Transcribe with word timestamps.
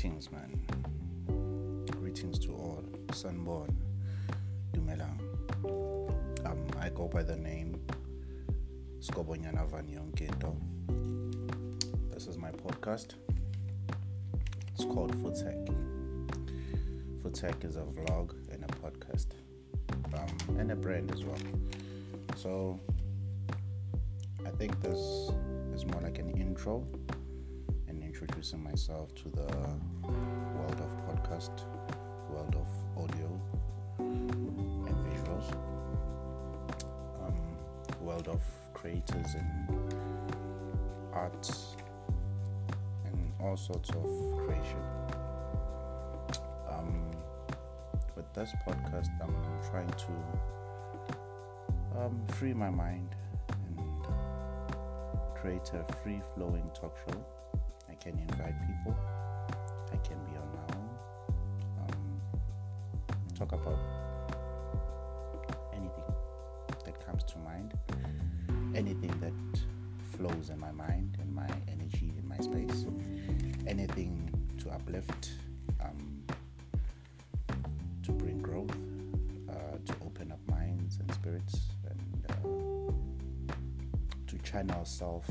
Greetings, 0.00 0.32
man. 0.32 1.86
Greetings 1.90 2.38
to 2.38 2.52
all. 2.52 2.82
Sawubona, 3.08 3.70
Dumelang. 4.72 5.20
Um, 6.46 6.66
I 6.80 6.88
go 6.88 7.06
by 7.06 7.22
the 7.22 7.36
name 7.36 7.78
Skobonyana 9.00 9.68
Vanyonketo. 9.68 10.56
This 12.14 12.28
is 12.28 12.38
my 12.38 12.50
podcast. 12.50 13.08
It's 14.72 14.86
called 14.86 15.14
Voetsek. 15.22 15.68
Voetsek 17.22 17.62
is 17.62 17.76
a 17.76 17.80
vlog 17.80 18.32
and 18.50 18.64
a 18.64 18.68
podcast, 18.80 19.26
um, 20.14 20.58
and 20.58 20.72
a 20.72 20.76
brand 20.76 21.12
as 21.12 21.24
well. 21.24 21.36
So 22.36 22.80
I 24.46 24.50
think 24.52 24.80
this 24.80 25.30
is 25.74 25.84
more 25.84 26.00
like 26.00 26.18
an 26.18 26.30
intro 26.40 26.86
introducing 28.20 28.62
myself 28.62 29.14
to 29.14 29.30
the 29.30 29.46
world 30.02 30.78
of 30.78 30.90
podcast, 31.08 31.64
world 32.28 32.54
of 32.54 33.02
audio 33.02 33.40
and 33.98 34.96
visuals, 35.06 35.50
um, 37.24 37.34
world 38.02 38.28
of 38.28 38.42
creators 38.74 39.34
and 39.34 39.94
arts 41.14 41.76
and 43.06 43.32
all 43.40 43.56
sorts 43.56 43.88
of 43.88 44.04
creation. 44.36 44.82
Um, 46.68 47.10
with 48.16 48.30
this 48.34 48.52
podcast, 48.68 49.08
I'm 49.22 49.34
trying 49.70 49.88
to 49.88 50.12
um, 51.98 52.20
free 52.28 52.52
my 52.52 52.68
mind 52.68 53.14
and 53.48 54.04
create 55.34 55.72
a 55.72 55.90
free 56.02 56.20
flowing 56.34 56.70
talk 56.74 56.98
show. 56.98 57.39
Can 58.00 58.18
invite 58.18 58.54
people, 58.66 58.96
I 59.92 59.96
can 59.96 60.16
be 60.24 60.34
on 60.34 60.48
my 60.54 60.74
own, 60.74 60.88
um, 61.80 62.20
talk 63.36 63.52
about 63.52 63.78
anything 65.74 66.04
that 66.86 67.06
comes 67.06 67.22
to 67.24 67.38
mind, 67.40 67.78
anything 68.74 69.12
that 69.20 69.60
flows 70.16 70.48
in 70.48 70.58
my 70.58 70.72
mind, 70.72 71.18
in 71.20 71.34
my 71.34 71.46
energy, 71.68 72.14
in 72.16 72.26
my 72.26 72.38
space, 72.38 72.86
anything 73.66 74.32
to 74.58 74.70
uplift, 74.70 75.32
um, 75.82 76.22
to 78.02 78.12
bring 78.12 78.40
growth, 78.40 78.74
uh, 79.50 79.76
to 79.84 79.94
open 80.06 80.32
up 80.32 80.40
minds 80.48 80.98
and 81.00 81.12
spirits, 81.12 81.60
and 81.84 82.24
uh, 82.30 82.92
to 84.26 84.38
channel 84.38 84.86
self 84.86 85.26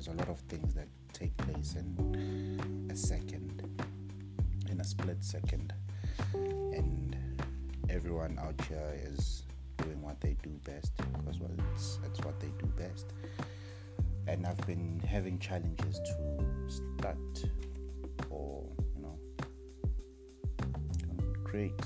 There's 0.00 0.16
a 0.16 0.18
lot 0.18 0.30
of 0.30 0.38
things 0.48 0.72
that 0.72 0.88
take 1.12 1.36
place 1.36 1.76
in 1.76 2.88
a 2.90 2.96
second, 2.96 3.62
in 4.70 4.80
a 4.80 4.84
split 4.84 5.22
second, 5.22 5.74
and 6.32 7.14
everyone 7.90 8.38
out 8.38 8.58
here 8.66 8.94
is 8.96 9.42
doing 9.76 10.00
what 10.00 10.18
they 10.22 10.38
do 10.42 10.58
best 10.64 10.96
because 10.96 11.38
well, 11.38 11.50
it's 11.74 11.98
it's 12.06 12.18
what 12.20 12.40
they 12.40 12.48
do 12.58 12.64
best. 12.78 13.12
And 14.26 14.46
I've 14.46 14.66
been 14.66 15.00
having 15.06 15.38
challenges 15.38 16.00
to 16.00 16.80
start 16.96 17.44
or 18.30 18.64
you 18.96 19.02
know 19.02 19.18
create 21.44 21.78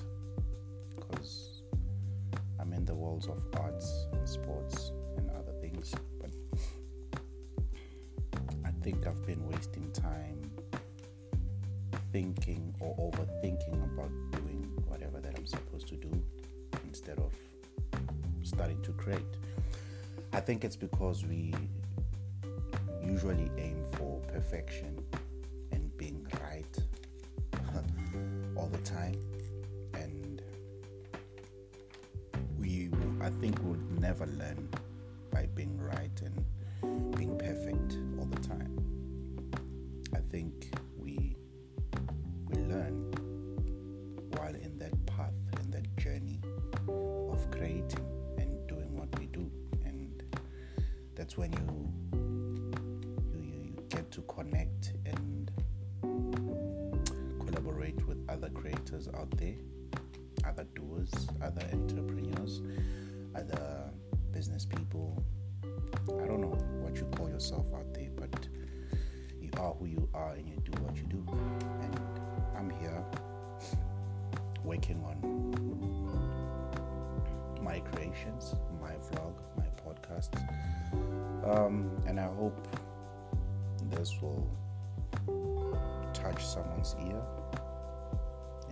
because 0.94 1.62
I'm 2.60 2.72
in 2.72 2.84
the 2.84 2.94
worlds 2.94 3.26
of 3.26 3.42
arts 3.58 4.06
and 4.12 4.28
sports 4.28 4.84
think 8.84 9.06
I've 9.06 9.25
been 9.25 9.43
wasting 9.49 9.91
time 9.93 10.39
thinking 12.12 12.75
or 12.81 12.95
overthinking 12.99 13.83
about 13.83 14.11
doing 14.33 14.62
whatever 14.87 15.21
that 15.21 15.34
I'm 15.39 15.47
supposed 15.47 15.89
to 15.89 15.95
do 15.97 16.11
instead 16.87 17.19
of 17.19 17.33
starting 18.43 18.83
to 18.83 18.93
create. 18.93 19.22
I 20.34 20.41
think 20.41 20.65
it's 20.65 20.77
because 20.77 21.25
we 21.25 21.55
usually 23.03 23.50
aim 23.56 23.83
for 23.93 24.21
perfection 24.28 25.03
and 25.72 25.97
being 25.97 26.27
right 26.43 26.77
all 28.55 28.69
the 28.69 28.83
time 28.83 29.19
and 29.95 30.43
we 32.61 32.91
I 33.22 33.31
think 33.31 33.59
we'll 33.62 33.81
never 33.99 34.27
learn 34.27 34.69
by 35.31 35.47
being 35.55 35.81
right 35.81 36.21
and 36.22 37.16
being 37.16 37.39
perfect 37.39 37.97
think 40.34 40.75
we 40.99 41.37
we 42.49 42.56
learn 42.62 43.09
while 44.33 44.53
in 44.56 44.77
that 44.81 44.93
path 45.06 45.33
in 45.62 45.71
that 45.71 45.87
journey 45.97 46.41
of 46.89 47.49
creating 47.53 48.05
and 48.37 48.67
doing 48.67 48.93
what 48.99 49.17
we 49.21 49.27
do. 49.27 49.49
And 49.84 50.25
that's 51.15 51.37
when 51.37 51.53
you 51.53 51.93
you, 53.33 53.45
you, 53.45 53.45
you 53.45 53.77
get 53.89 54.11
to 54.11 54.22
connect 54.22 54.95
and 55.06 55.53
collaborate 57.47 58.05
with 58.05 58.19
other 58.28 58.49
creators 58.49 59.06
out 59.16 59.31
there 59.37 59.55
other 60.45 60.66
doers 60.75 61.12
other 61.45 61.65
entrepreneurs 61.72 62.61
other 63.37 63.89
business 64.33 64.65
people. 64.65 65.25
I 65.62 66.27
don't 66.27 66.41
know 66.41 66.59
what 66.83 66.97
you 66.97 67.05
call 67.16 67.28
yourself 67.28 67.66
out 67.72 67.95
there 67.95 68.11
but 68.16 68.49
are 69.59 69.75
who 69.75 69.87
you 69.87 70.09
are 70.15 70.32
and 70.32 70.48
you 70.48 70.56
do 70.65 70.72
what 70.82 70.97
you 70.97 71.04
do. 71.04 71.25
And 71.82 72.00
i'm 72.56 72.70
here 72.70 73.04
working 74.65 75.03
on 75.04 75.16
my 77.62 77.81
creations 77.81 78.54
my 78.81 78.92
vlog 79.10 79.34
my 79.56 79.66
podcast. 79.84 80.31
Um, 81.44 81.91
and 82.06 82.19
i 82.19 82.26
hope 82.26 82.66
this 83.91 84.12
will 84.20 84.47
touch 86.12 86.44
someone's 86.44 86.94
ear. 87.06 87.22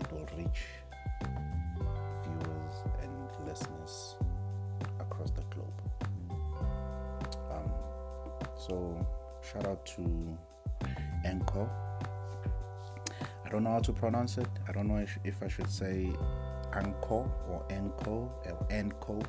It 0.00 0.10
will 0.12 0.26
reach 0.36 0.64
viewers 2.24 2.76
and 3.02 3.46
listeners 3.46 4.16
across 5.00 5.30
the 5.30 5.42
globe. 5.54 5.82
Um, 7.50 7.70
so 8.56 9.06
shout 9.42 9.66
out 9.66 9.84
to 9.96 10.38
Enko. 11.24 11.68
I 13.44 13.48
don't 13.48 13.64
know 13.64 13.72
how 13.72 13.80
to 13.80 13.92
pronounce 13.92 14.38
it. 14.38 14.48
I 14.68 14.72
don't 14.72 14.88
know 14.88 14.96
if, 14.96 15.18
if 15.24 15.42
I 15.42 15.48
should 15.48 15.70
say 15.70 16.12
Anko 16.72 17.30
or 17.48 17.64
Enko 17.68 18.06
or 18.06 18.66
Enko. 18.70 19.24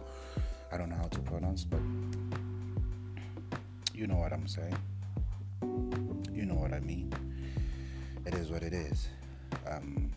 I 0.72 0.78
don't 0.78 0.90
know 0.90 0.96
how 0.96 1.08
to 1.08 1.20
pronounce, 1.20 1.64
but 1.66 1.82
you 3.94 4.08
know 4.08 4.16
what 4.16 4.34
I'm 4.34 4.48
saying. 4.48 4.78
You 6.34 6.46
know 6.46 6.56
what 6.56 6.74
I 6.74 6.80
mean. 6.80 7.14
It 8.26 8.34
is 8.36 8.50
what 8.50 8.64
it 8.64 8.74
is. 8.74 9.08
Um, 9.70 10.12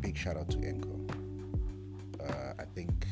big 0.00 0.16
shout 0.16 0.36
out 0.36 0.50
to 0.50 0.58
Enko. 0.58 1.10
Uh, 2.20 2.52
I 2.58 2.64
think 2.74 3.06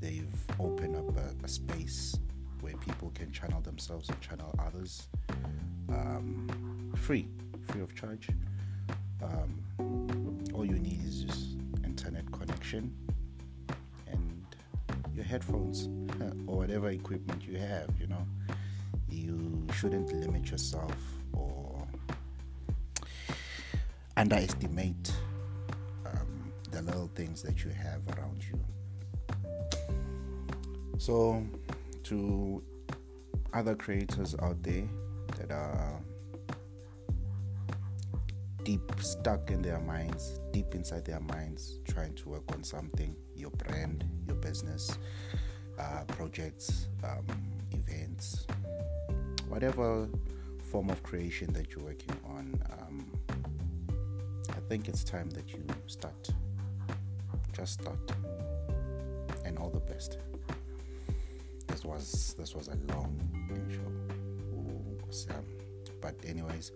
they've 0.00 0.34
opened 0.58 0.96
up 0.96 1.16
a, 1.16 1.44
a 1.44 1.48
space 1.48 2.16
where 2.60 2.74
people 2.76 3.10
can 3.14 3.30
channel 3.30 3.60
themselves 3.60 4.08
and 4.08 4.20
channel 4.20 4.54
others 4.58 5.08
um, 5.90 6.48
free, 7.00 7.26
free 7.68 7.80
of 7.80 7.94
charge. 7.94 8.28
Um, 9.22 9.62
all 10.54 10.64
you 10.64 10.78
need 10.78 11.00
is 11.04 11.24
just 11.24 11.56
internet 11.82 12.30
connection 12.30 12.94
and 14.06 14.44
your 15.14 15.24
headphones 15.24 15.88
or 16.46 16.58
whatever 16.58 16.90
equipment 16.90 17.42
you 17.46 17.58
have. 17.58 17.88
You 17.98 18.06
know, 18.06 18.26
you 19.08 19.66
shouldn't 19.74 20.12
limit 20.12 20.50
yourself 20.50 20.96
or 21.32 21.86
underestimate 24.16 25.12
um, 26.04 26.52
the 26.70 26.82
little 26.82 27.10
things 27.14 27.42
that 27.42 27.64
you 27.64 27.70
have 27.70 28.02
around 28.16 28.44
you. 28.44 28.60
So, 30.98 31.42
to 32.04 32.62
other 33.54 33.74
creators 33.74 34.36
out 34.42 34.62
there 34.62 34.86
that 35.38 35.50
are 35.50 35.98
deep 38.64 38.92
stuck 39.00 39.50
in 39.50 39.62
their 39.62 39.80
minds, 39.80 40.40
deep 40.52 40.74
inside 40.74 41.04
their 41.04 41.20
minds, 41.20 41.78
trying 41.88 42.14
to 42.14 42.28
work 42.28 42.44
on 42.52 42.62
something 42.62 43.16
your 43.34 43.50
brand, 43.50 44.04
your 44.26 44.36
business, 44.36 44.98
uh, 45.78 46.04
projects, 46.08 46.88
um, 47.04 47.24
events, 47.72 48.46
whatever 49.48 50.08
form 50.70 50.90
of 50.90 51.02
creation 51.02 51.52
that 51.52 51.72
you're 51.72 51.84
working 51.84 52.16
on. 52.28 52.60
Um, 52.70 53.12
I 54.50 54.60
think 54.68 54.88
it's 54.88 55.02
time 55.02 55.30
that 55.30 55.52
you 55.52 55.64
start. 55.86 56.28
Just 57.52 57.80
start 57.80 58.12
and 59.44 59.58
all 59.58 59.70
the 59.70 59.80
best. 59.80 60.18
This 61.66 61.84
was 61.84 62.34
this 62.38 62.54
was 62.54 62.68
a 62.68 62.76
long 62.92 63.18
intro. 63.50 63.84
Ooh, 64.54 65.34
um, 65.34 65.44
but 66.00 66.14
anyways, 66.24 66.72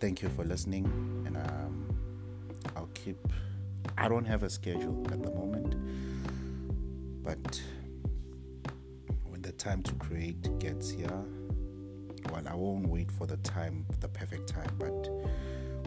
thank 0.00 0.22
you 0.22 0.28
for 0.28 0.44
listening, 0.44 0.84
and 1.26 1.36
um, 1.36 1.98
I'll 2.76 2.88
keep. 2.94 3.16
I 3.96 4.08
don't 4.08 4.24
have 4.24 4.42
a 4.42 4.50
schedule 4.50 5.06
at 5.10 5.22
the 5.22 5.30
moment, 5.30 5.74
but 7.22 7.62
when 9.24 9.42
the 9.42 9.52
time 9.52 9.82
to 9.84 9.94
create 9.94 10.58
gets 10.58 10.90
here, 10.90 11.24
well, 12.30 12.46
I 12.46 12.54
won't 12.54 12.86
wait 12.88 13.10
for 13.10 13.26
the 13.26 13.38
time, 13.38 13.86
the 14.00 14.08
perfect 14.08 14.48
time, 14.48 14.70
but 14.78 15.08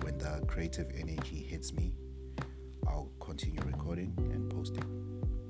when 0.04 0.18
the 0.18 0.44
creative 0.48 0.90
energy 0.98 1.44
hits 1.44 1.74
me, 1.74 1.94
I'll 2.88 3.12
continue 3.20 3.62
recording 3.62 4.14
and 4.34 4.50
posting. 4.50 4.84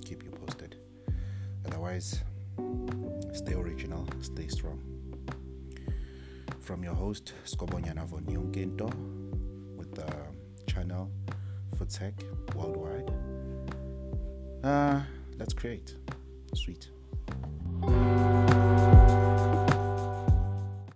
Keep 0.03 0.23
you 0.23 0.31
posted. 0.31 0.75
Otherwise, 1.65 2.19
stay 3.33 3.53
original, 3.53 4.07
stay 4.21 4.47
strong. 4.47 4.98
From 6.69 6.83
your 6.83 6.93
host, 6.93 7.33
Skobonyana 7.45 8.05
von 8.05 8.25
with 9.75 9.95
the 9.95 10.05
channel 10.71 11.09
Voetsek 11.75 12.13
worldwide. 12.53 13.11
Uh, 14.63 15.01
let's 15.39 15.55
create. 15.55 15.95
Sweet. 16.53 16.91